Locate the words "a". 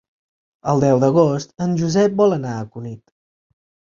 2.61-2.65